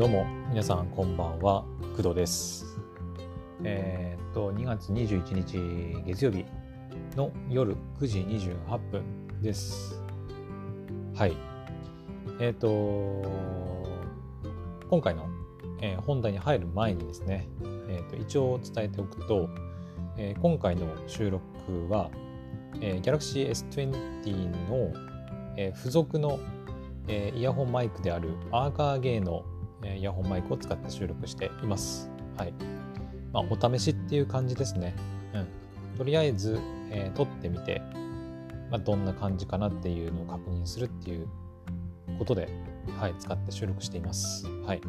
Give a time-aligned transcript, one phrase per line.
[0.00, 1.62] どうも皆さんこんばんは。
[1.94, 2.64] 工藤です。
[3.62, 6.46] えー、っと2月21日月曜日
[7.16, 9.02] の夜9時28分
[9.42, 10.02] です。
[11.14, 11.36] はい。
[12.38, 13.30] えー、っと
[14.88, 15.28] 今回の、
[15.82, 17.46] えー、本題に入る前にですね、
[17.90, 19.50] えっと一応伝えておくと、
[20.16, 21.42] え今回の収録
[21.90, 22.10] は、
[22.80, 24.94] え Galaxy S20 の、
[25.58, 26.40] え付属の
[27.06, 29.44] えイヤホンマイクであるアーカーゲイの、
[29.84, 32.10] イヤホンマイクを使って収録しています。
[32.36, 32.54] はい。
[33.32, 34.94] まあ、お試しっていう感じですね。
[35.34, 35.46] うん。
[35.96, 36.58] とりあえず、
[36.90, 37.82] えー、撮ってみて、
[38.70, 41.28] まあ、どんな感じかなっていうのを確認するっていう
[42.18, 42.48] ことで、
[42.98, 44.46] はい、使って収録しています。
[44.64, 44.80] はい。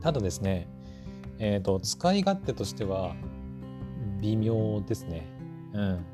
[0.00, 0.68] ただですね、
[1.38, 3.14] えっ、ー、と、使い勝手としては、
[4.20, 5.26] 微妙ですね。
[5.72, 6.04] うん。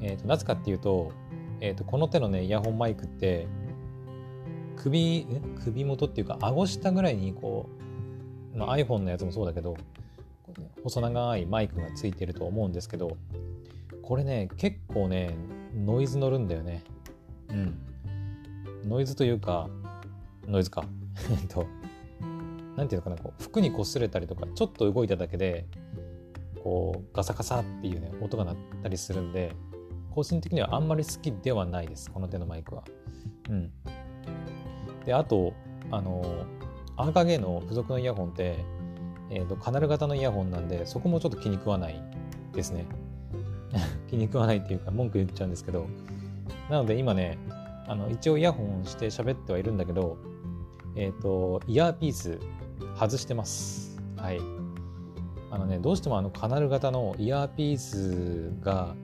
[0.00, 1.12] えっ、ー、と、なぜかっていうと、
[1.60, 3.46] えっ、ー、と、この手のね、イヤホンマイクって、
[4.82, 5.26] 首、
[5.64, 7.68] 首元っていうか、顎下ぐらいにこ
[8.54, 9.76] う、まあ、iPhone のやつもそうだけど、
[10.82, 13.16] 細長いマイクがついてると思うんですけど、
[14.02, 15.34] これね、結構ね、
[15.74, 16.82] ノイズ乗るんだよね。
[17.50, 17.78] うん。
[18.88, 19.68] ノイズというか、
[20.46, 20.84] ノイズか。
[21.30, 21.66] えっと、
[22.76, 25.66] なんていうのかな、こう服に擦れたりとか、ちょっと動いただけで、
[26.62, 29.52] こう、ガサガサっていうね、音が鳴ったりするんで、
[30.10, 32.84] 個人的にはあんまり好きではないです、この手のマイクは。
[33.50, 33.72] うん。
[35.08, 35.54] で、あと、
[35.90, 36.44] あの、
[36.98, 38.58] アーカゲーの付属のイヤホンって、
[39.30, 41.98] え、ー、と、カナル型のイヤホンなんで、そこもちょっと気に食わない
[42.52, 42.84] ですね。
[44.10, 45.86] 気に食わないっていうか、文句言っちゃうんですけど、
[46.68, 47.38] なので今ね、
[47.86, 50.18] あの、一応イヤホンして喋ってはいるんだけど、
[50.94, 52.38] えっ、ー、と、イヤーピース
[53.00, 53.98] 外してます。
[54.18, 54.40] はい。
[55.50, 58.94] あのね、どうしてもあのカナル型のイヤーピースが、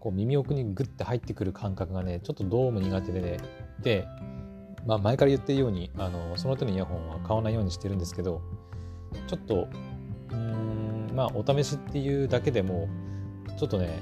[0.00, 3.36] こう耳奥にグッて入ってくる感覚がね、ちょっとどうも苦手でね、
[3.80, 4.08] で、
[4.86, 8.42] まあ、前から言っているようにあのその手のイヤホンは買わないようにしてるんですけど
[9.28, 9.68] ちょっと
[10.32, 12.88] うんまあお試しっていうだけでも
[13.58, 14.00] ちょっとね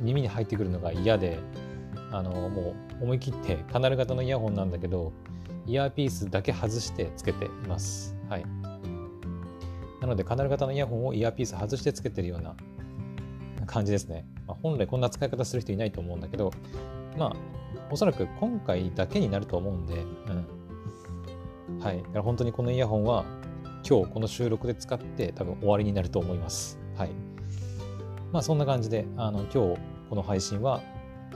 [0.00, 1.38] 耳に入ってくるのが嫌で
[2.10, 5.12] あのもう思い切ってカナル型のイヤホンなんだけど
[5.66, 8.16] イヤーピースだけ外してつけています。
[8.28, 8.44] はい。
[10.00, 12.56] なのでカナル型のイヤホンをイヤーピース外してつけてるような
[13.66, 14.26] 感じですね。
[14.46, 16.52] まあ、本来こんな使い方する人いないと思うんだけど、
[17.16, 17.36] まあ
[17.90, 20.04] おそらく今回だけになると思うんで、
[21.68, 21.78] うん。
[21.78, 21.98] はい。
[21.98, 23.24] だから本当にこのイヤホンは
[23.88, 26.78] 今日この収録で使って多分終わりになると思います。
[26.96, 27.10] はい。
[28.32, 30.80] まあそんな感じで、あの今日この配信は、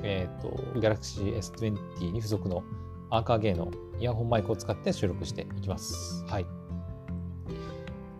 [0.02, 0.48] えっ、ー、と、
[0.80, 2.62] Galaxy S20 に付属の
[3.10, 6.24] アーカーゲーのイヤホンマイクを使って収録していきます。
[6.26, 6.46] はい。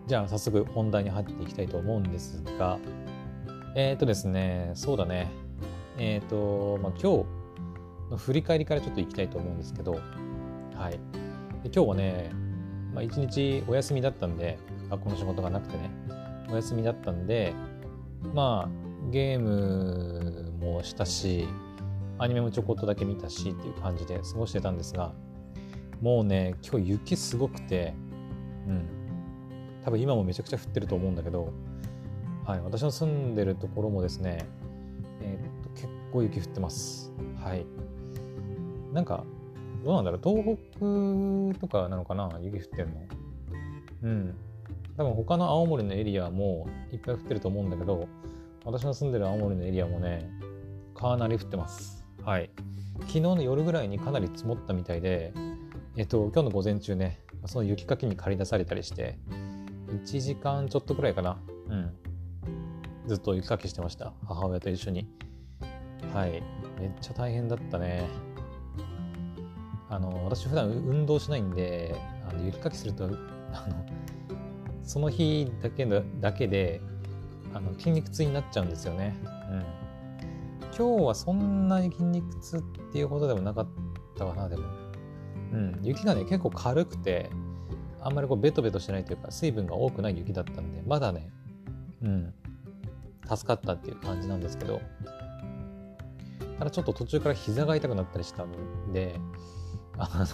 [0.05, 2.79] じゃあ早速本題に入っていきたいと思うんですが、
[3.75, 5.31] えっ、ー、とですね、そうだね。
[5.97, 7.36] えっ、ー、と、まあ、今日
[8.11, 9.93] の振り返りからちょっといきたいと思うんですけど、
[10.75, 10.91] はい。
[10.91, 10.99] で
[11.65, 12.31] 今日はね、
[12.93, 14.57] まあ、一日お休みだったんで、
[14.89, 15.89] 学校の仕事がなくてね、
[16.49, 17.53] お休みだったんで、
[18.33, 21.47] まあ、ゲームもしたし、
[22.19, 25.13] アニメもちょこっとだけ見たしっていう感じで過ごしてたんですが、
[26.01, 27.93] もうね、今日雪すごくて、
[28.67, 28.87] うん。
[29.83, 31.53] 多分今もめちゃくちゃ降ってると思うんだけど、
[32.45, 34.45] はい、私の住んでるところもですね、
[35.21, 37.11] えー、っと結構雪降ってます。
[37.43, 37.65] はい。
[38.93, 39.23] なんか、
[39.83, 40.57] どうなんだろう、東
[41.53, 43.01] 北とかなのかな、雪降ってんの。
[44.03, 44.35] うん。
[44.97, 48.07] 多分他の青森のエリアもいっぱい降ってると思うんだけど、
[48.65, 50.29] 私の住んでる青森のエリアもね、
[50.95, 52.05] かなり降ってます。
[52.23, 52.49] はい。
[53.01, 55.33] 昨日の夜ぐらいにかなり積もったみたいで、
[55.95, 59.17] えっと、今日の午前中ね、その雪かきに駆り出されたりして、
[59.87, 61.39] 1時間ちょっとくらいかな。
[61.69, 61.93] うん。
[63.07, 64.13] ずっと雪かきしてました。
[64.27, 65.07] 母親と一緒に。
[66.13, 66.43] はい。
[66.79, 68.07] めっちゃ大変だったね。
[69.89, 71.95] あの私普段運動しないんで
[72.29, 73.85] あの雪かきするとあの
[74.83, 75.85] その日だけ
[76.19, 76.81] だけで
[77.53, 79.15] あの筋肉痛になっちゃうんですよね。
[79.23, 79.63] うん、
[80.75, 82.61] 今日はそんなに筋肉痛っ
[82.91, 83.67] ていうほどでもなかっ
[84.17, 84.63] たかなでも。
[85.53, 87.29] うん、雪がね結構軽くて
[88.01, 91.29] あんまりこうベトベトしてないというか水分が多くない雪だったんでまだね、
[92.01, 92.33] うん、
[93.27, 94.81] 助かったっていう感じなんですけど
[96.59, 99.19] ただちょっと途中から膝が痛くなったりしたんで
[99.97, 100.25] あの、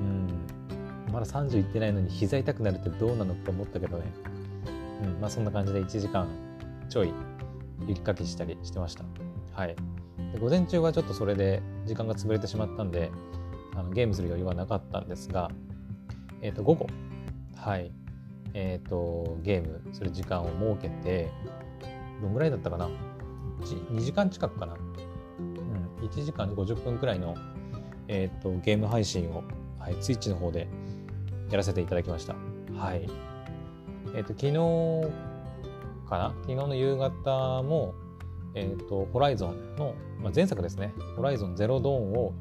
[0.00, 4.04] うん、まだ30いってないのに膝痛くなるってどうなのって思ったけどね。
[5.02, 6.28] うん、まあそんな感じで1時間
[6.88, 7.12] ちょい
[7.86, 9.04] 雪かきしたりしてました。
[9.52, 9.76] はい。
[10.32, 13.10] で午前中はちょっとそれで時間が潰れてしまったんで、
[13.74, 15.50] あのゲームする余裕はなかったんですが、
[16.40, 16.86] えっ、ー、と、午後、
[17.56, 17.90] はい、
[18.54, 21.30] えっ、ー、と、ゲームする時間を設けて、
[22.22, 22.88] どんぐらいだったかな
[23.90, 24.76] ?2 時間近くかな？
[25.38, 27.34] うん、1時間50分くらいの
[28.08, 29.44] えーと、ゲーム配信を、
[29.78, 30.68] はい、Twitch の方で
[31.50, 32.34] やらせていただきました。
[32.76, 33.08] はい。
[34.14, 36.34] えっ、ー、と、昨日かな？
[36.42, 37.94] 昨日の夕方も、
[38.54, 40.92] えっ、ー、と、ホライゾンの、まあ、前作ですね。
[41.16, 42.32] ホライゾンゼロドーンを、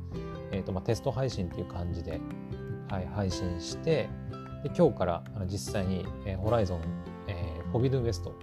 [0.52, 2.20] えっ、ー、と、まあ、テスト配信っていう感じで、
[2.90, 4.10] はい、配信して、
[4.66, 6.82] で今日からあの実際に、えー、ホライゾン、
[7.28, 8.34] えー、フォビドゥンウエスト、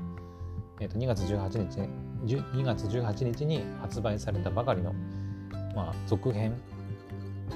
[0.78, 1.80] えー、と2月18日
[2.24, 4.92] 2月18日に発売されたばかりの、
[5.74, 6.60] まあ、続編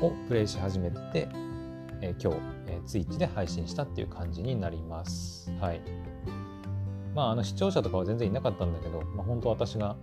[0.03, 1.29] をプレイし始めて、
[2.01, 5.51] えー、今日、えー、ツイッチで配信したっていう感じになります。
[5.61, 5.81] はい。
[7.15, 9.97] まあ、あの視聴者とかは全然いなかったんだけど、まあ、本当私が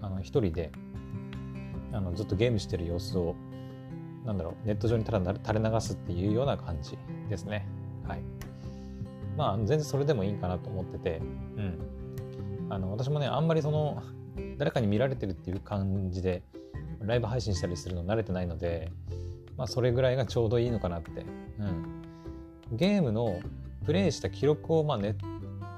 [0.00, 0.72] あの一人で
[1.92, 3.36] あのずっとゲームしてる様子を
[4.24, 6.96] なんだろうネット上にただ垂れ流すっていうような感じ
[7.28, 7.66] ですね。
[8.06, 8.22] はい。
[9.36, 11.20] まあ全然それでもいいかなと思ってて、
[11.56, 11.78] うん。
[12.70, 14.02] あの私もねあんまりその
[14.56, 16.42] 誰かに見られてるっていう感じで
[17.04, 18.90] ライブ配信したりするの慣れてないので、
[19.56, 21.10] まあ、それぐらいがちょうどいいのかなって。
[21.58, 23.40] うん、ゲームの
[23.84, 25.14] プレイした記録をまあネッ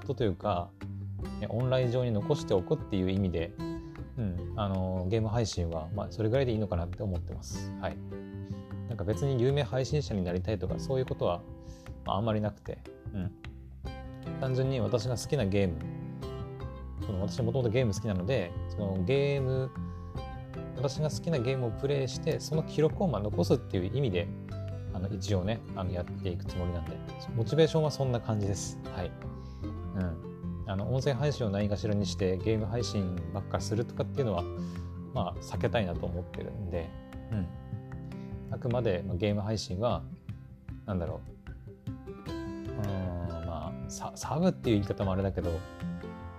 [0.06, 0.68] トというか
[1.48, 3.52] オンライン上に残しておくっていう意味で、
[4.18, 7.72] うん、あのゲーム配信はまあそれぐらいでいいのかなって思ってます。
[7.80, 7.96] はい。
[8.88, 11.40] なんか別に有名配信者になりたいとかそういうことは、
[12.06, 12.78] あ、あんまりなくて、
[13.14, 13.32] うん、
[14.40, 15.74] 単純に私が好きなゲーム
[17.04, 19.70] その私もともとゲーム好きなのでそのゲーム
[20.76, 24.28] 私が好きなゲームをプレイしてその記録をまあ残すっていう意味で
[24.92, 26.92] あの一応ねあのやっていくつもりなんで
[27.36, 28.78] モチベーションはそんな感じです。
[28.94, 29.10] はい。
[29.96, 30.34] うん。
[30.66, 34.42] あの音声配信を何かしらにしてゲーム配信ばっかするとかっていうのは
[35.12, 36.88] まあ避けたいなと思ってるんで。
[37.32, 37.46] うん。
[38.50, 40.02] あくまでゲーム配信は
[40.86, 41.20] なんだろ
[42.28, 42.30] う。
[42.30, 45.50] うんまあサブっていう言い方もあれだけど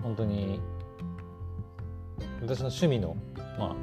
[0.01, 0.59] 本当に
[2.41, 3.15] 私の趣味の、
[3.57, 3.75] まあ、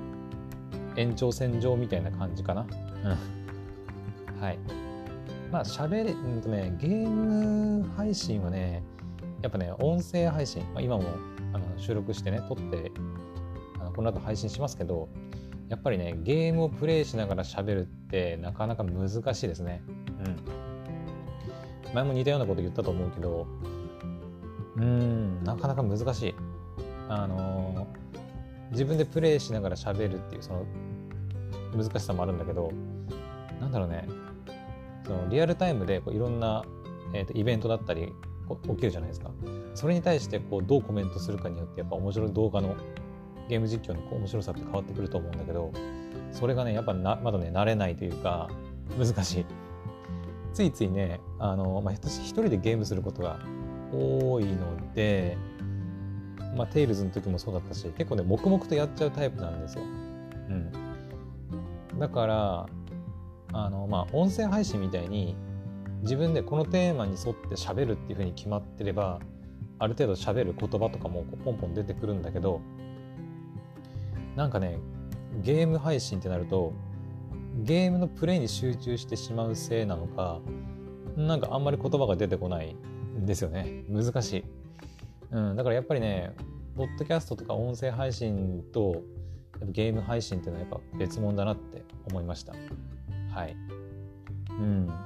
[0.97, 2.67] 延長線上みたいな感じかな。
[3.05, 4.41] うん。
[4.41, 4.59] はい。
[5.51, 8.83] まあ、喋れ、うんとね、ゲーム配信はね、
[9.43, 11.05] やっぱね、音声配信、まあ、今も
[11.53, 12.91] あの収録してね、撮って、
[13.81, 15.09] あのこの後配信しますけど、
[15.69, 19.83] やっぱりね、ゲームをプレイしながら喋るってなかなか難しいですね。
[20.25, 21.95] うん。
[21.95, 23.47] 前も似たようなこと言ったと思うけど、
[24.77, 26.35] うんなかなか難しい
[27.09, 27.87] あの
[28.73, 30.67] 自分でプレイしながら喋るっていうその
[31.77, 32.73] 難しさもあるんだけど
[33.61, 34.09] なんだろうね。
[35.07, 36.65] そのリアルタイムでこういろんな、
[37.13, 38.13] えーと、イベントだったり
[38.69, 39.31] 起きるじゃないですか。
[39.75, 42.77] それに対してこうどうコメントするかによってやっぱ面白い動画の
[43.49, 45.73] ゲーム実況の面白さって変わってくると思うんだけど
[46.31, 48.49] それがねやっぱなまだね慣れないというか
[48.99, 49.47] 難しい。
[50.53, 53.39] ついついねあの、まあ、私一人でゲームすることが
[53.93, 55.37] 多いので、
[56.57, 59.85] まあ、テイルズの時もそうだったし結構ね黙々とやっちゃうタイプなんですよ。
[59.85, 59.87] う
[61.97, 62.67] ん、だから
[63.53, 65.37] あのまあ音声配信みたいに
[66.03, 69.21] 自分でこのテーマに沿って喋るっていうふうに決まってれば
[69.79, 72.61] ある程度喋る言葉とかもポンポン出てくるんだけど
[74.37, 74.79] なんかね
[75.43, 76.73] ゲーム配信ってなると
[77.63, 80.41] ゲームのプレイに集中してしまうせいなのか
[81.17, 83.85] なんかあんまり言葉が出てこないんですよね。
[83.89, 84.45] 難しい、
[85.33, 86.35] うん、だからやっぱりね
[86.77, 89.03] ポッドキャストとか音声配信と
[89.65, 92.55] ゲーム配信っていうのはやっぱ別物だなって思いました。
[93.33, 93.57] はい。
[94.51, 94.87] うん。
[94.87, 94.99] なん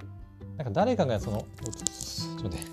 [0.65, 2.71] か誰かがそのちょっと待って。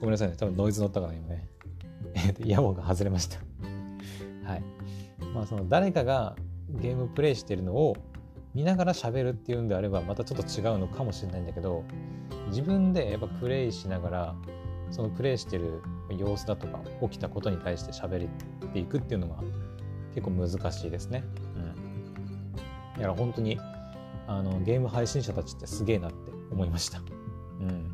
[0.00, 0.34] ごめんなさいね。
[0.36, 1.48] 多分ノイズ乗ったかな今ね。
[2.14, 3.38] えっとイヤホンが外れました。
[4.44, 4.62] はい。
[5.34, 6.36] まあその誰かが
[6.70, 7.96] ゲームプレイしてるのを
[8.54, 11.84] 見ながら喋るっていうんであればまたちょっと違うのかもしれないんだけど
[12.48, 14.34] 自分でやっぱプレイしながら
[14.90, 19.36] そのプレイしてる様子だとか起きたことに対して喋っていくっていうのが
[20.14, 21.24] 結構難しいですね。
[21.56, 22.52] うん。
[22.54, 23.58] だから本当に
[24.26, 27.00] あのゲーム配信者たちってすげえなって思いました。
[27.60, 27.90] うん。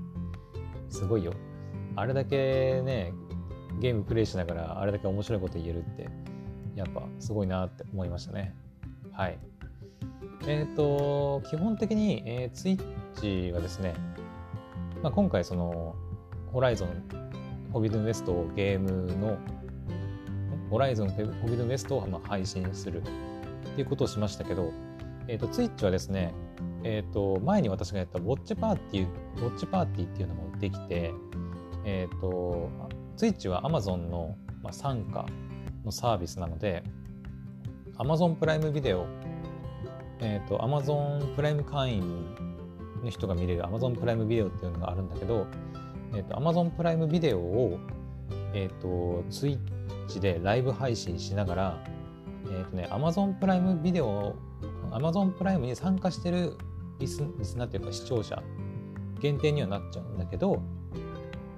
[0.88, 1.32] すごいよ。
[1.96, 3.12] あれだけね、
[3.80, 6.08] ゲームプレイしながらあれだけ面白いこと言えるって
[6.74, 8.54] やっぱすごいなって思いましたね。
[9.12, 9.38] はい。
[10.46, 12.78] えっ、ー、と、基本的に、えー、
[13.16, 13.94] Twitch はですね、
[15.02, 15.94] まあ、今回その、
[16.52, 16.88] ホライゾン、
[17.72, 19.38] ホビドゥンウエストをゲームの、
[20.70, 21.16] ホライゾン、ホ
[21.48, 23.02] ビドゥンウエストをまあ配信する。
[23.72, 24.70] っていうことをしましたけど、
[25.28, 26.34] えっ、ー、と、Twitch はですね、
[26.84, 29.06] えっ、ー、と、前に私がやったウォッチパーティー、
[29.42, 31.14] ウォッチパーティーっていうのもできて、
[31.84, 32.68] えっ、ー、と、
[33.16, 35.26] Twitch は Amazon の、まあ、傘下
[35.84, 36.82] のサービスなので、
[37.96, 39.06] Amazon プライムビデオ、
[40.20, 42.34] えっ、ー、と、Amazon プライム会員
[43.02, 45.46] の人が見れる Amazon プライムビデオっていうのがあるんだけど、
[46.14, 47.78] えっ、ー、と、Amazon プライムビデオを、
[48.54, 51.84] えっ、ー、と、Twitch でライブ配信しながら、
[52.50, 54.34] えっ、とね、Amazon プライムビデオ、
[54.90, 56.56] Amazon プライムに参加してる
[56.98, 58.42] リスリスナーっていうか視聴者、
[59.20, 60.62] 限定にはなっちゃうんだけど、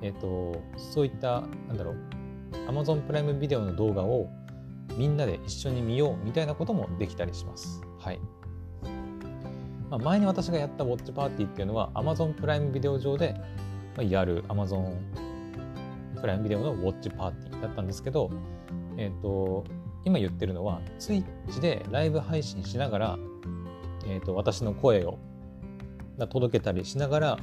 [0.02, 1.96] えっ、と、そういった、なんだろう、
[2.68, 4.28] Amazon プライムビデオの動画を
[4.96, 7.82] みんなで一緒に見ようみたいなこともできたりします。
[7.99, 8.20] はい。
[9.90, 13.34] まあ、前に私がやったウォッチパーティーっていうのは Amazon プライムビデオ上で
[13.96, 14.96] まあやる Amazon
[16.20, 18.30] プライムビデオのウォッチパーティーだったんですけど、
[18.96, 19.64] えっ、ー、と、
[20.04, 23.18] 今言ってるのは Twitch でライブ配信しながら、
[24.06, 25.18] えっ、ー、と、私の声を
[26.30, 27.38] 届けたりしながら、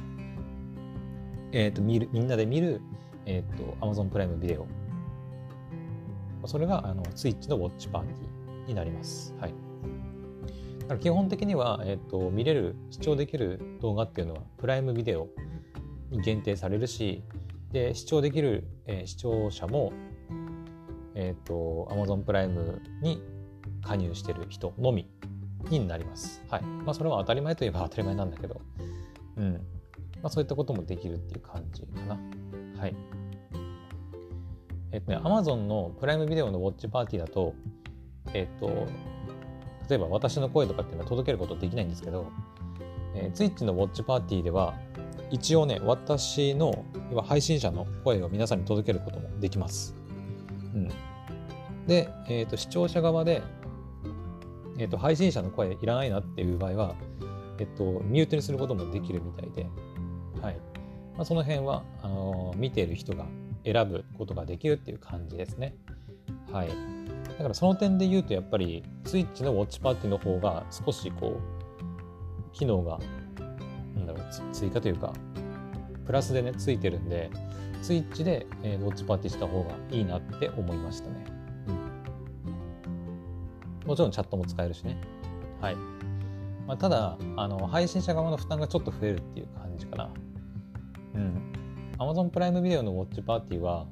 [1.52, 2.80] えっ、ー、と、見る、みんなで見る、
[3.26, 4.66] えっ、と、Amazon プライムビデオ。
[6.46, 9.34] それが、あの、Twitch のウォッチパーティーになります。
[9.38, 9.54] はい。
[10.80, 15.28] だから基本的には、えっ、と、見れる、視聴できる動画っていうのは、プライムビデオ
[16.20, 17.22] 限定されるし、
[17.72, 19.92] で、視聴できる、えー、視聴者も、
[21.14, 23.22] えっ、ー、と、Amazon プライムに
[23.82, 25.08] 加入してる人のみ
[25.70, 26.42] になります。
[26.48, 26.62] はい。
[26.62, 28.60] まあ、それは当たり前といえば当たり前なんだけど、
[29.36, 29.52] うん。
[29.54, 29.60] ま
[30.24, 32.18] あ、そういったこともできるっていう感じかな。
[32.80, 32.94] はい。
[34.92, 37.54] えっ、ー、とね、Amazon のプライムビデオのウォッチパーティーだと、
[38.34, 38.86] えっ、ー、と、
[39.88, 42.26] 例えば私の声とかっていうのは届けることできないんですけど、
[43.14, 44.74] えー、Twitch のウォッチパーティーでは、
[45.32, 46.84] 一応ね、私の
[47.24, 49.94] 配信者の声を皆さんに届けることもできます。
[50.74, 50.88] うん、
[51.86, 53.42] で、えーと、視聴者側で、
[54.78, 56.94] えーと、配信者の声いらないなっていう場合は、
[57.58, 59.66] え、ー、と、ミュートにすることもできるみたいで、
[60.42, 60.56] はい
[61.16, 63.26] まあ、その辺はあのー、見ている人が
[63.64, 65.74] 選ぶことができるっていう感じですね。
[66.50, 66.74] はい、だ
[67.36, 72.98] からその点で言うとやっぱり Twitch のウォッチパーティーの方が少しこう機能が
[74.52, 75.12] 追加というか
[76.06, 77.30] プラスでねついてるんで
[77.82, 81.24] スイッチで、え、ウォッチパーティーした方がいいなって思いましたね、
[83.82, 84.96] うん、もちろんチャットも使えるしね。
[85.60, 85.76] はい、
[86.66, 90.10] まあ、ただあの配信者側の負担がちょっと増えるっていう感じかな。
[91.14, 91.52] うん。
[91.98, 93.86] Amazon プライムビデオのウォッチパーティーは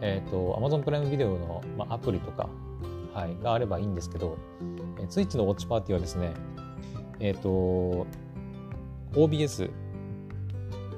[0.00, 2.48] えっ、ー、と Amazon プライムビデオの、まあ、アプリとか、
[3.12, 4.38] はい、があればいいんですけど、
[4.98, 6.32] えー、Twitch のウォッチパーティーはですね
[7.20, 8.06] えっ、ー、と
[9.14, 9.70] OBS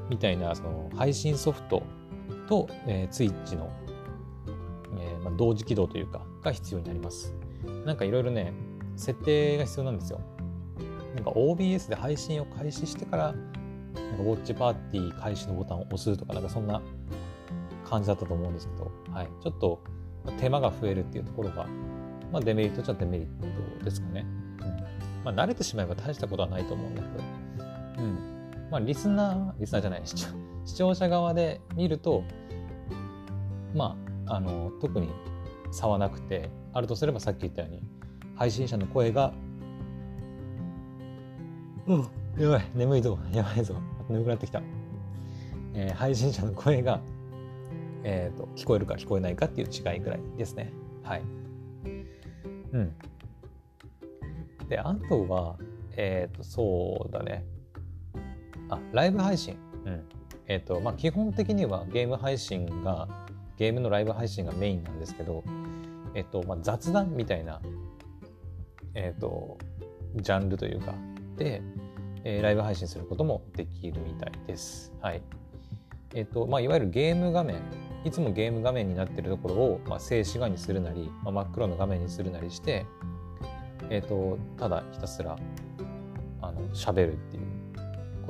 [0.09, 1.83] みたいなその配信ソフト
[2.49, 3.71] と、えー、Twitch の、
[4.99, 7.35] えーまあ、同時起動というかが必要になります。
[7.85, 8.53] なんかいろいろね、
[8.97, 10.21] 設定が必要なんですよ。
[11.15, 16.81] なんか OBS で配信を開始してから、なんかウォッチパーティー開始のボタンを押すとか、なんかそんな
[17.89, 19.83] 感じだったと思うんですけど、はい、ちょっと
[20.39, 21.67] 手間が増えるっていうところが、
[22.33, 24.25] まあ、デメリットっちゃデメリットですかね。
[24.63, 27.25] うんまあ、慣れてしまえば大したことはないと思うんだけど、
[27.99, 28.19] うん、
[28.71, 30.29] まあ、リスナー、リスナーじゃない、視聴
[30.65, 32.23] 視聴者側で見ると、
[33.75, 35.09] まあ、あの、特に
[35.71, 37.83] 差はなくて、あるとすればさっき言ったように、
[38.37, 39.33] 配信者の声が、
[41.87, 43.75] うん、やばい、眠いぞ、やばいぞ、
[44.09, 44.63] 眠くなってきた。
[45.75, 47.01] えー、配信者の声が、
[48.03, 50.73] えっ、ー、と、聞こえるか聞こえないかっていう違いぐらいですね。
[51.03, 51.23] はい。
[52.73, 52.93] うん。
[54.69, 55.57] で、あとは、
[55.97, 57.45] えっ、ー、と、そうだね。
[58.71, 59.57] あ、ライブ配信。
[59.85, 60.03] うん。
[60.47, 63.09] えっ、ー、と、まあ、基本的にはゲーム配信が、
[63.57, 65.45] ゲームのライブ配信がメインなんですけど、
[66.15, 67.61] えっ、ー、と、まあ、雑談みたいな、
[68.95, 69.59] えっ、ー、と、
[70.17, 70.95] ジャンルというか、
[71.37, 71.63] で、
[72.25, 74.93] えー、ライブ配信することもできるみたいです。
[75.01, 75.23] はい。
[76.15, 77.61] えっ、と、まあ、いわゆるゲーム画面、
[78.05, 82.87] いつもゲーム画面になっているところを、まあ、静止画にするなり、まあ、真っ黒の画面にするなりして、
[83.89, 85.37] えっ、と、ただひたすら、
[86.43, 87.40] あの、喋るっていう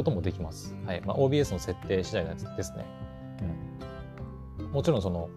[0.01, 0.75] こともできます。
[0.87, 2.87] はいまあ、OBS の設定次第ですね。
[4.59, 5.29] うん、もちろんその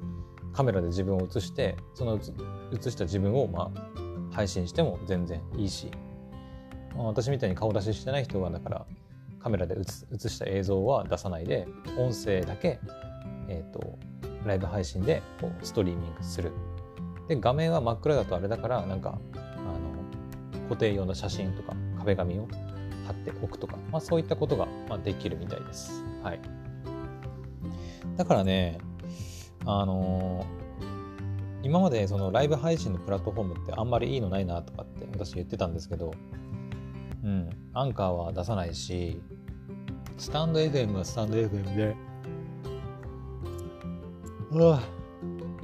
[0.53, 5.91] カメラで自分を映してその映した自分をまあ配信しても全然いいし、
[6.95, 8.85] まあ、私みたいに顔出ししてない人はだから
[9.41, 11.67] カメラで映した映像は出さないで
[11.97, 12.79] 音声だけ、
[13.49, 13.99] えーと、
[14.45, 16.53] ライブ配信でこうストリーミングする。
[17.27, 22.47] で画面は真っ暗だとあれだからなんかあの固定用の写真とか壁紙を
[23.05, 26.03] 貼っておくとか、まあ、そういったことが、まできるみたいです。
[26.23, 26.39] はい。
[28.17, 28.77] だからね、
[29.65, 36.13] あのー、今までそのライブ配信のプラットフォームってあんまりいいのないなとかって私言ってたんですけど、
[37.23, 39.21] うん、アンカーは出さないし、
[40.17, 41.95] スタンド FM はスタンド FM で、
[44.51, 44.81] うわ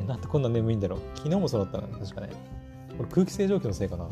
[0.08, 1.00] なんでこんな眠いんだろう。
[1.15, 2.29] 昨日もそうだったな、確かね。
[2.98, 4.08] これ空気清浄機のせいかな。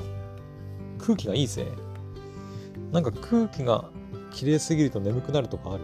[0.99, 1.65] 空気がいいせい
[2.91, 3.89] なんか空気が
[4.31, 5.83] 綺麗すぎると眠くなるとかある？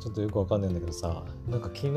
[0.00, 1.90] ちょっとよくわかんないんだけどさ、なんか昨日、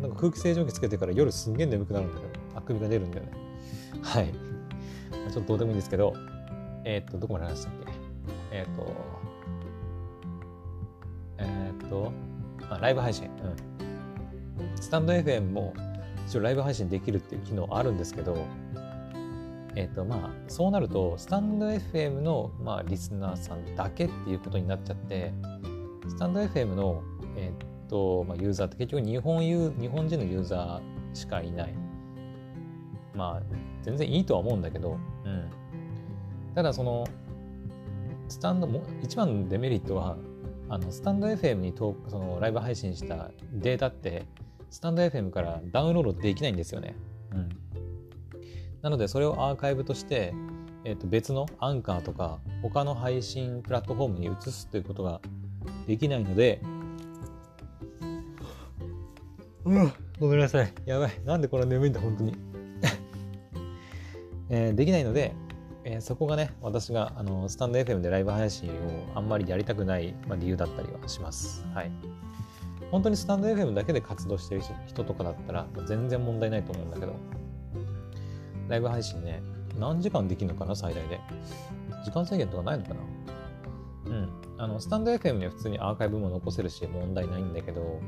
[0.00, 2.26] なんか空気清浄機つけてから夜すんげえ眠くなるんだよ。
[2.54, 3.32] あくびが出るんだよね。
[4.02, 4.32] はい。
[5.32, 6.14] ちょっとどうでもいいんですけど、
[6.84, 7.92] えっ、と、どこまで話したっけ？
[8.52, 9.10] えっ、ー、と、
[11.90, 12.12] と、
[12.70, 13.24] あ、ライブ配信。
[13.24, 14.80] うん。
[14.80, 15.74] スタンド FM も
[16.26, 18.46] 一応ライブ配信できるっていう機能あるんですけど、
[19.76, 25.32] え、ー、とまあそうなるとスタンド FM の、まあ、リスナーさんだけっていうことになっちゃって
[26.08, 27.02] スタンド FM の、
[27.36, 31.74] え、ー、とまあ、ユーザーって結局日本ユ日本人のユーザーしかいない。
[33.14, 33.42] まあ
[33.82, 35.50] 全然いいとは思うんだけど、うん、
[36.54, 37.04] ただその
[38.28, 40.16] スタンドも一番のデメリットは
[40.68, 44.24] あのスタンド FM にそのライブ配信したデータって
[44.70, 46.94] スタンド FM からダウンロードできないんですよね。
[47.32, 47.48] うん、
[48.82, 50.34] なのでそれをアーカイブとして、
[50.84, 55.20] えー、と別のアンカーとか他の配信プラットフォームに移すということが
[55.86, 56.62] できないので、
[59.64, 60.72] うん、ごめんなさい。
[60.86, 61.20] やばい。
[61.24, 62.34] なんでこんな眠いんだ、本当に。
[64.48, 65.34] えー、できないので、
[65.84, 68.72] えー、そこがね、私があのスタンド FM でライブ配信を
[69.14, 71.64] あんまりやりたくない、まあ、理由だったりはします。
[71.74, 71.90] はい。
[72.90, 77.14] 本当にスタンド FM だけで活動してる人とかだったら全然問題ないと思うんだけど、
[78.70, 79.42] ライブ配信ね、
[79.78, 81.20] 何時間できるのかな、最大で。
[82.04, 83.00] 時間制限とかないのかな
[84.06, 84.30] うん。
[84.58, 88.00] あの、スタンド FM には普通にアーカイブも残せるし問題ないんだけど、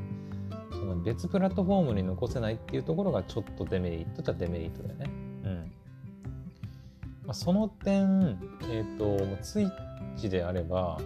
[0.70, 5.10] その別プラットフォームに残せないっていうところがちょっとデメリットっちゃデメリットだよね。
[5.44, 5.72] うん。
[7.24, 8.38] まあ、その点、
[8.70, 9.70] えっ、ー、と、ツイッ
[10.16, 11.00] チであれば、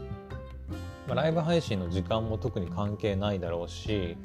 [1.07, 4.19] まあ、ライブ配信の時間も特に関係ないだろうし、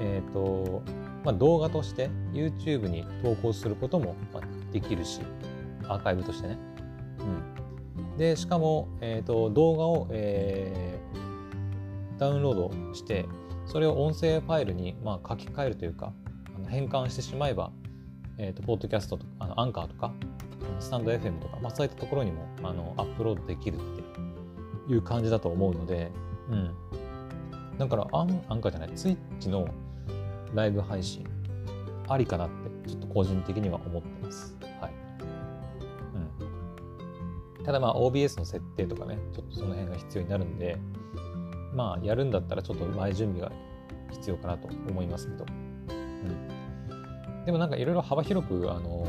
[0.00, 0.82] えっ、ー、と、
[1.24, 4.16] まあ、動画として YouTube に投稿することも
[4.72, 5.20] できるし、
[5.86, 6.58] アーカイブとしてね。
[7.18, 8.16] うん。
[8.16, 12.54] で、しかも、え、ー、と、動画を、えー、ダウンロー
[12.88, 13.26] ドして、
[13.66, 16.12] それを音声ファイルに、まあ、書き換えるというか、
[16.56, 17.70] あの変換してしまえば、
[18.38, 20.12] えっ、ー、と、ポッドキャストとか、あのアンカーとか、
[20.78, 23.78] スタンド FM とか、まあ、そういったところにもあのアップロードできるっ
[24.86, 26.10] ていう感じだと思うので、
[26.48, 26.70] うん。
[27.78, 29.68] だからアン、アンカーじゃない、ツイッチの
[30.54, 31.26] ライブ配信、
[32.08, 32.48] ありかなっ
[32.84, 34.56] て、ちょっと個人的には思ってます。
[34.80, 34.92] はい。
[37.58, 37.64] うん。
[37.64, 40.78] ただまあ OBS の設定とかね、ちょっとその辺が必要になるんで、
[41.74, 43.52] まあやるんだったらちょっと前準備が
[44.10, 45.46] 必要かなと思いますけど。
[45.90, 45.92] う
[47.42, 47.44] ん。
[47.44, 49.06] でもなんかいろいろ幅広く、あの、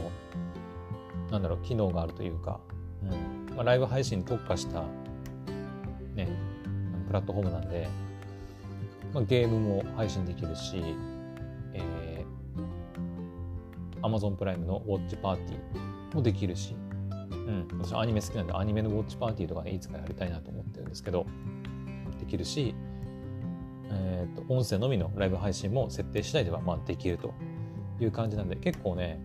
[1.32, 2.60] なんだろう、機能があるというか、
[3.04, 4.84] うんまあ、ライブ配信に特化した、
[6.16, 6.30] ね、
[7.08, 7.90] プラットフォームなんで、
[9.14, 10.82] まあ、ゲームも配信できるし、
[14.02, 16.76] Amazon プライムのウォッチパーティーもできるし、
[17.32, 21.26] うん、私アニメ好きなんでアニメのウォッチパーティーとかね、いつかやりたいなと思ってるんですけど、
[22.20, 22.76] できるし、
[23.90, 27.34] えーと、音声のみのライブ配信も設定次第ではまあできると
[28.00, 29.20] いう感じなんで結構ね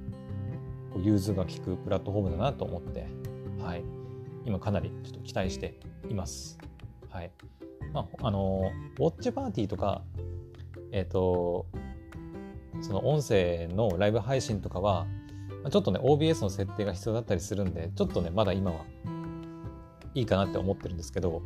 [1.02, 3.06] 融通が利くプラットフォームだなと思って、
[3.60, 3.84] はい、
[4.44, 6.58] 今かなりちょっと期待しています。
[7.10, 7.30] はい。
[7.92, 10.02] まあ、あの、ウォッチパーティーとか、
[10.92, 11.66] えっ、ー、と、
[12.80, 15.06] その音声のライブ配信とかは、
[15.70, 18.84] ちょっとね、OBS の設定が必要だったりするんで、ちょっとね、まだ今は
[20.14, 21.42] いいかなって思ってるんですけど、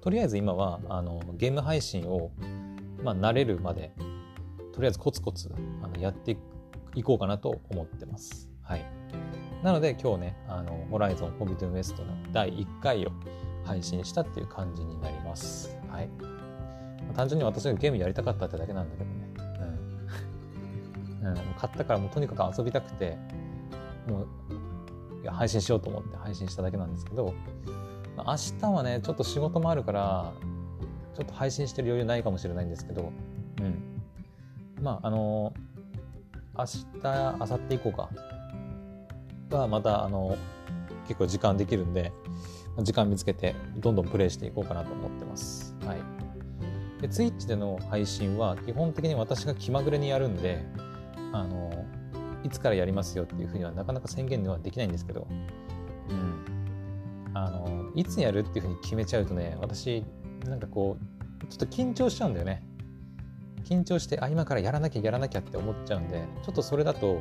[0.00, 2.30] とりあえず今は、あの、ゲーム配信を、
[3.02, 3.92] まあ、慣れるまで、
[4.72, 6.36] とりあえずコツコツあのやって
[6.94, 8.48] いこうかなと思ってます。
[8.62, 8.84] はい。
[9.62, 13.10] なので今日ね、あの、ホライゾン・フォビトゥン・ウエストの第1回を
[13.64, 15.76] 配信したっていう感じになります。
[15.88, 16.08] はい。
[16.08, 19.47] まあ単純に私がゲームやりたかったってだけなんだけどね。
[21.30, 21.36] うん。
[21.58, 23.16] 買ったからもうとにかく遊びたくて、
[24.08, 24.26] もう、
[25.22, 27.34] いや配信しようと思って配信しただけなんですけど、
[28.16, 28.24] 明
[28.60, 30.32] 日はね、ちょっと仕事もあるから、
[31.14, 33.12] ちょっと配信してる余裕ないかもしれないんですけど、
[33.60, 34.02] うん。
[34.82, 35.52] まあ、あの
[36.56, 38.08] 明日、明後日以降か、
[39.50, 40.36] がまたあの
[41.06, 42.12] 結構時間できるんで
[42.78, 45.74] 時間見つけてどんどんプレイしていこうかなと思ってます。
[45.84, 45.98] はい、
[47.00, 50.64] で Twitch での配信は基本的に私が気まぐれにやるんで
[51.32, 51.84] あの
[52.44, 55.26] いつからやりますよっていうふうにはなかなか宣言ではできないんですけど、
[56.08, 56.44] うん、
[57.34, 60.04] あのいつやるっていうふうに決めちゃうとね私
[60.46, 60.96] なんかこ
[61.42, 62.62] うちょっと緊張しちゃうんだよね。
[63.64, 67.20] 緊張してあ今からやらなきゃやらなきゃって思っちゃうんでちょっとそれだと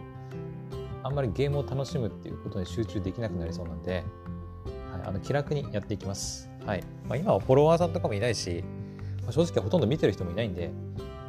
[1.04, 4.04] あんまりゲームを楽しむっていうことに集中できなくなりそうなんで、
[4.91, 6.50] はい、あの気楽にやっていきます。
[6.65, 8.63] はいまあ、今はフォロワーさんとかもいないし、
[9.24, 10.72] まあ、正直ほとんど見てる人もいないんで、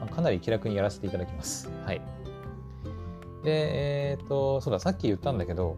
[0.01, 1.71] まあ、かなり気楽にやらせていただきます。
[1.85, 2.01] はい。
[3.45, 5.77] で、えっ、ー、と、そうだ、さっき言ったんだけど、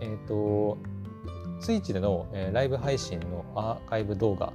[0.00, 0.78] えっ、ー、と、
[1.60, 4.52] ツイッチでの、えー、ライブ配信のアーカイブ動画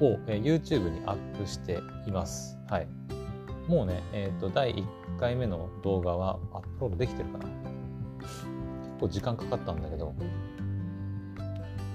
[0.00, 2.58] を、えー、YouTube にアップしています。
[2.68, 2.88] はい。
[3.68, 4.84] もうね、えっ、と、第1
[5.18, 7.44] 回目の動画はアップロードできてるかな。
[7.44, 7.52] 結
[9.00, 10.14] 構時間かかったんだけど、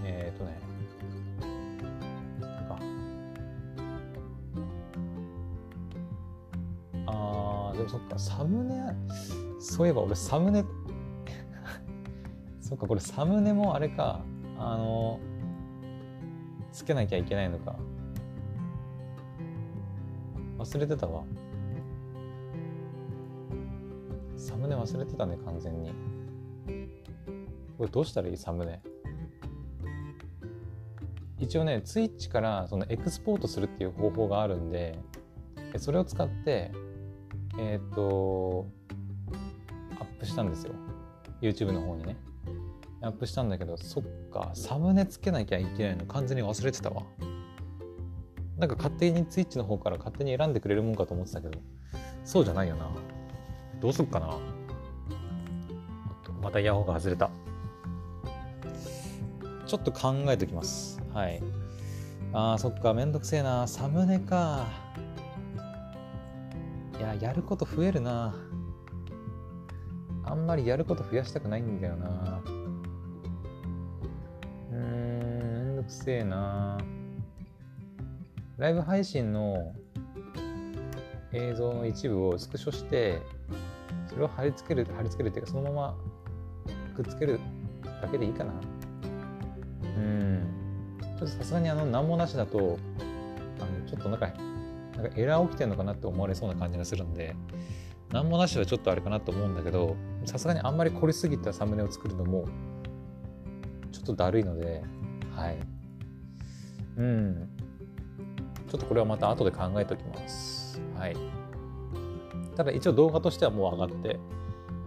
[0.06, 0.60] えっ、とね、
[2.40, 2.80] なんか、
[7.74, 8.76] でもそっか、サムネ、
[9.64, 10.66] そういえば俺サムネ、
[12.60, 14.20] そっか、これサムネもあれか、
[14.58, 15.22] あの、
[16.74, 17.78] つけなきゃいけないのか。
[20.58, 21.24] 忘れてたわ。
[24.36, 25.94] サムネ忘れてたね、完全に。
[27.78, 28.82] これどうしたらいいサムネ？
[31.40, 35.00] 一応ね、ツイッチからそのエクスポートするっていう方法があるんで、
[35.78, 36.74] それを使って、
[37.58, 38.68] えっ、ー、と、
[40.24, 40.74] プしたんですよ。
[41.42, 42.16] YouTube の方にね。
[43.02, 47.04] アップしたんだけど、そっか、サムネつけなきゃいけないの完全に忘れてたわ。
[48.58, 51.60] なんか勝手にツイッチの方から勝手に選んでくれるもんかと思ってたけど、
[52.24, 52.90] そうじゃないよな。
[53.82, 54.38] どうすっかな。
[56.42, 57.30] またヤホンが外れた。
[59.66, 61.02] ちょっと考えておきます。
[61.14, 61.42] はい。
[62.32, 63.68] あー、そっか、めんどくせえな。
[63.68, 64.68] サムネか。
[66.98, 68.34] いや、やること増えるな。
[70.26, 72.42] あんまりやること増やしたくないんだよな。
[74.72, 76.78] うーん、めんどくせえな。
[78.58, 79.74] ライブ配信の
[81.32, 83.22] 映像の一部をスクショして、
[84.08, 85.98] それを貼り付ける、貼り付けるっていうか、そのまま
[86.96, 87.40] くっつける
[88.02, 88.54] だけでいいかな。
[89.98, 90.48] うん。
[91.02, 92.78] ちょっとさすがにあの、何もなしだと、
[93.60, 94.28] あの、ちょっとなんか、
[94.96, 97.36] なんかエラー起きてんのかなって思われそうな感じがするんで、
[98.14, 102.46] 何もなしはちょっとあれかなと思うんだけど、さすがにあんまり凝りすぎたサムネを作るのも、
[103.92, 104.84] ちょっとだるいので、
[105.36, 105.58] はい。
[106.96, 107.50] うん。
[108.70, 110.80] ちょっとこれはまた後で考えておきます。
[110.96, 111.18] はい。
[112.56, 114.20] ただ一応動画としてはもう上がって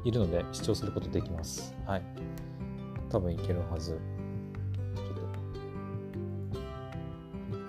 [0.05, 1.75] いるので視聴することできます。
[1.85, 2.03] はい。
[3.11, 3.99] 多分いけるはず。
[4.95, 5.15] ちょっ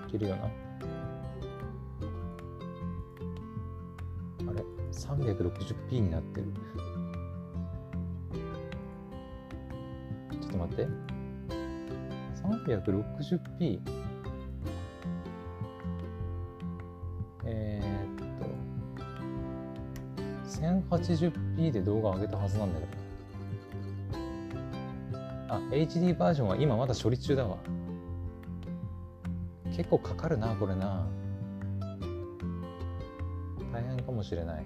[0.06, 0.08] と。
[0.08, 0.67] いけるよな。
[5.18, 6.46] ?360p になってる。
[10.30, 10.88] ちょっと待って。
[12.42, 13.80] 360p?
[17.44, 18.46] えっと
[20.60, 22.98] 1080p で動画上げたはずなんだけど。
[25.48, 27.56] あ、HD バージョンは今まだ処理中だわ。
[29.74, 31.06] 結構かかるな、これな。
[33.72, 34.64] 大変かもしれない。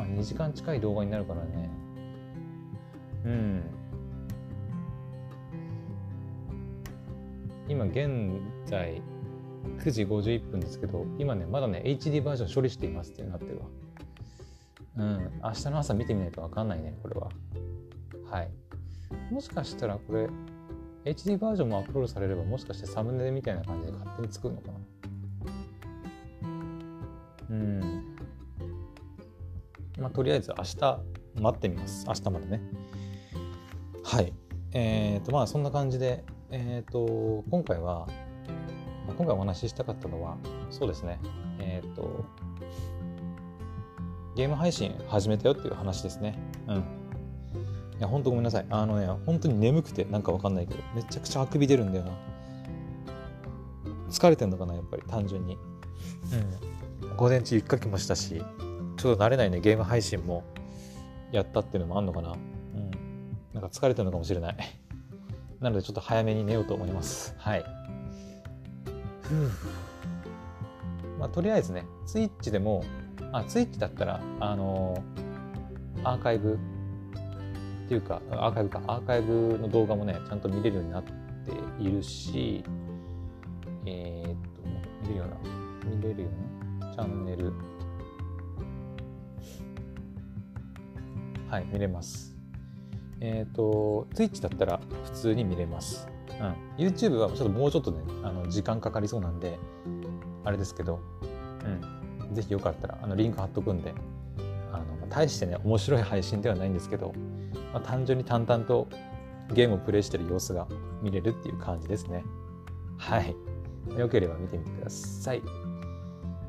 [0.00, 1.70] まあ2時間近い動画になるからね。
[3.26, 3.62] うん。
[7.68, 8.08] 今現
[8.64, 9.02] 在
[9.78, 13.66] 9時51分ですけど、今ね、まだね、HD バージョン処理していますってなってるわ。
[14.96, 17.28] うん、明日の朝見てみないと分かんないね、これは。
[18.30, 18.50] はい。
[19.30, 20.30] もしかしたらこれ、
[21.04, 24.79] HD バージョンもアップロードされれば、もしかしてサムネみたいな感じで勝手に作るのかな。
[30.10, 31.00] あ、とりあえず明日
[31.40, 32.04] 待ってみます。
[32.06, 32.60] 明日までね。
[34.04, 34.32] はい。
[34.72, 38.08] えっ、ー、と、まあ、そんな感じで、えっ、ー、と、今回は、
[39.16, 40.36] 今回お話ししたかったのは、
[40.70, 41.20] そうですね。
[41.58, 42.24] えっ、ー、と、
[44.36, 46.38] ゲーム配信始めたよっていう話ですね。
[46.66, 46.76] うん。
[46.76, 46.80] い
[48.00, 48.66] や、ほんとごめんなさい。
[48.70, 52.12] あのね、本当に眠くてなんかわかんないけど、めちゃくちゃあくび出るんだよな。
[54.10, 55.58] 疲れてんのかな、やっぱり単純に。
[57.02, 57.16] うん。
[57.16, 58.42] 午前中1かけもしたし、
[59.00, 60.44] ちょっと慣れないね、ゲーム配信も
[61.32, 62.32] やったっていうのもあんのかな。
[62.32, 62.90] うん。
[63.54, 64.56] なんか疲れてるのかもしれない。
[65.58, 67.34] なのでちょっと早めに寝ようと思います。
[67.38, 67.64] はい。
[71.18, 72.82] まあ、とりあえずね、ツイッチでも
[73.32, 75.02] あ、ツイッチだったら、あの
[76.04, 81.12] アーカイブっていうか、アーカイブか、アーカイブの動画もね、ちゃんと見れるようになって
[81.78, 82.64] いるし、
[83.86, 84.62] えー、っと、
[85.02, 86.28] 見れるような、見れるよ
[86.80, 87.52] うなチャンネル、
[91.50, 92.36] はい、見れます。
[93.20, 96.08] えっ、と、ツイッチだったら普通に見れます。
[96.40, 96.84] うん。
[96.84, 99.58] YouTube はちょっともうちょっとね、あの時間かかりそうなんで、
[100.44, 101.00] あれですけど、
[101.64, 102.00] うん。
[102.32, 103.94] ぜひよかったらあのリンク貼っとくんで
[104.72, 107.12] あの大してね面白い配信ではないんですけど、
[107.72, 108.88] まあ、単純に淡々と
[109.52, 110.68] ゲームをプレイしてる様子が
[111.02, 112.24] 見れるっていう感じですね
[112.98, 113.34] はい
[113.98, 115.42] よければ見てみてください、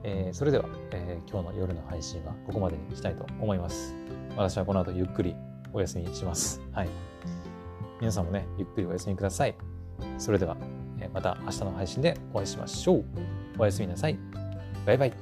[0.04, 3.96] えー、それでは、えー、今日の夜の配信はここまでにしたいと思います
[4.36, 5.36] 私はこの後ゆっくり
[5.74, 6.62] お休みします。
[6.72, 6.90] はい。
[8.00, 9.56] 皆さんもねゆっくりお休みください。
[10.18, 10.58] それでは、
[11.14, 13.06] また明日の配信でお会いしましょう。
[13.60, 14.18] おやすみなさい。
[14.86, 15.14] バイバイ。